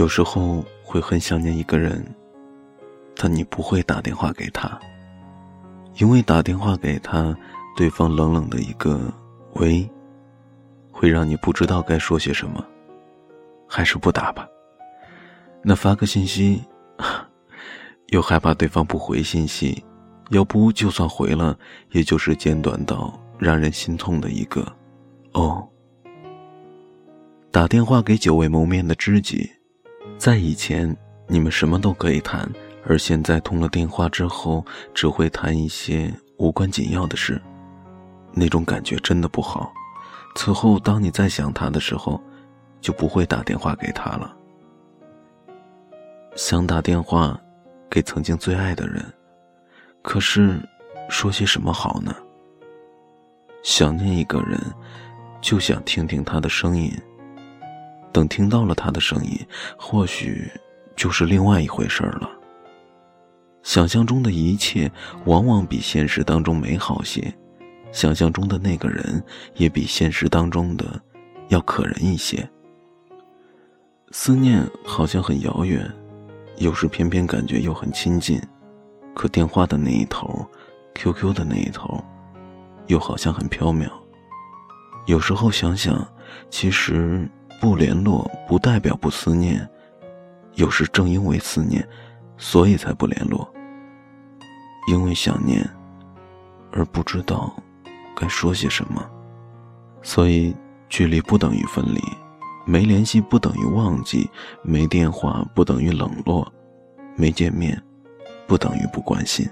[0.00, 2.02] 有时候会很想念一个人，
[3.16, 4.80] 但你不会打电话给他，
[5.98, 7.36] 因为打电话给他，
[7.76, 9.12] 对方冷冷的一个
[9.56, 9.86] “喂”，
[10.90, 12.64] 会让你不知道该说些什么，
[13.68, 14.48] 还是不打吧。
[15.62, 16.64] 那发个信息，
[18.08, 19.84] 又害怕对方不回信息，
[20.30, 21.54] 要不就算回了，
[21.90, 24.66] 也就是简短到让人心痛的一个
[25.34, 25.68] “哦”。
[27.52, 29.50] 打电话给久未谋面的知己，
[30.20, 30.94] 在以前
[31.26, 32.46] 你们什么都可以谈，
[32.86, 34.62] 而现在通了电话之后，
[34.92, 37.40] 只会谈一些无关紧要的事，
[38.34, 39.72] 那种感觉真的不好。
[40.36, 42.20] 此后，当你再想他的时候，
[42.82, 44.36] 就不会打电话给他了。
[46.36, 47.40] 想打电话
[47.88, 49.02] 给曾经最爱的人，
[50.02, 50.60] 可是
[51.08, 52.14] 说些什么好呢？
[53.62, 54.60] 想念一个人，
[55.40, 56.92] 就想听听他的声音。
[58.12, 59.38] 等听到了他的声音，
[59.78, 60.50] 或许
[60.96, 62.30] 就是另外一回事儿了。
[63.62, 64.90] 想象中的一切
[65.26, 67.32] 往往比现实当中美好些，
[67.92, 69.22] 想象中的那个人
[69.54, 71.00] 也比现实当中的
[71.48, 72.48] 要可人一些。
[74.12, 75.88] 思念好像很遥远，
[76.56, 78.40] 有时偏偏感觉又很亲近，
[79.14, 80.44] 可电话的那一头
[80.94, 82.02] ，QQ 的那一头，
[82.86, 83.88] 又好像很飘渺。
[85.06, 86.04] 有时候想想，
[86.50, 87.28] 其实。
[87.60, 89.68] 不联络不代表不思念，
[90.54, 91.86] 有时正因为思念，
[92.38, 93.46] 所以才不联络。
[94.88, 95.68] 因为想念，
[96.72, 97.54] 而不知道
[98.16, 99.06] 该说些什么，
[100.00, 100.56] 所以
[100.88, 102.00] 距离不等于分离，
[102.64, 104.28] 没联系不等于忘记，
[104.62, 106.50] 没电话不等于冷落，
[107.14, 107.80] 没见面
[108.46, 109.46] 不等于不关心。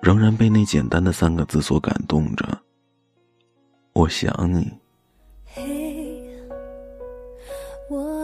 [0.00, 2.58] 仍然被那简单的三个字所感动着。
[3.92, 4.72] 我想你。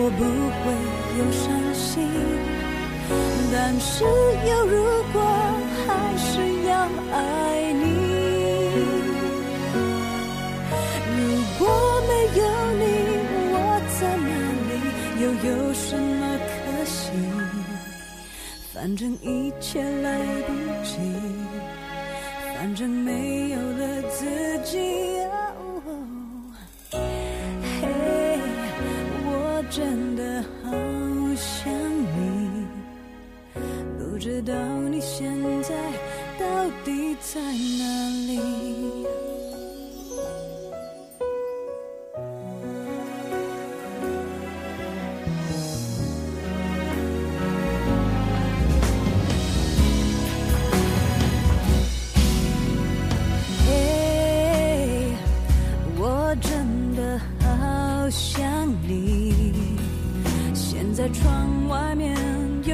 [0.00, 0.22] 我不
[0.62, 0.64] 会
[1.18, 1.44] 有伤
[1.74, 2.06] 心，
[3.52, 4.74] 但是有如
[5.12, 5.16] 果
[5.86, 6.30] 还是
[6.68, 6.72] 要
[7.12, 7.16] 爱
[7.72, 7.84] 你。
[11.16, 11.20] 如
[11.58, 11.66] 果
[12.06, 12.42] 没有
[12.78, 12.82] 你，
[13.52, 13.56] 我
[13.98, 14.30] 在哪
[14.68, 14.70] 里？
[15.20, 16.48] 又有什么可
[16.84, 17.10] 惜？
[18.72, 20.06] 反正一切来
[20.46, 20.52] 不
[20.84, 20.96] 及，
[22.54, 24.24] 反正没有了自
[24.64, 25.17] 己。
[34.28, 34.52] 知道
[34.90, 35.74] 你现在
[36.38, 38.38] 到底在哪里。
[55.96, 59.54] 我真的好想你，
[60.52, 62.14] 现在窗外面